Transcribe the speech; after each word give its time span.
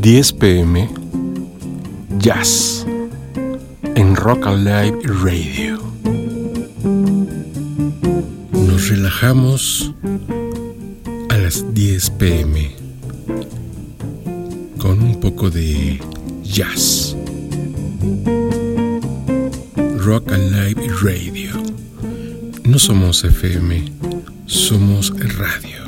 10 0.00 0.32
pm 0.32 0.88
Jazz 2.18 2.84
en 3.94 4.16
Rock 4.16 4.48
Alive 4.48 4.98
Radio. 5.22 5.78
Nos 8.50 8.88
relajamos 8.88 9.94
a 11.28 11.36
las 11.36 11.72
10 11.72 12.10
pm 12.10 12.72
con 14.78 15.00
un 15.00 15.20
poco 15.20 15.50
de 15.50 16.00
jazz. 16.42 17.14
Rock 19.98 20.32
Alive 20.32 20.88
Radio. 21.00 21.69
No 22.70 22.78
somos 22.78 23.24
FM, 23.24 23.82
somos 24.46 25.12
radio. 25.36 25.82